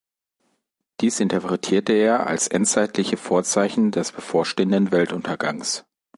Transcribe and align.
Dies 1.01 1.19
interpretierte 1.19 1.93
er 1.93 2.25
als 2.25 2.47
endzeitliche 2.47 3.17
Vorzeichen 3.17 3.91
des 3.91 4.11
bevorstehenden 4.11 4.91
Weltuntergangs. 4.91 5.85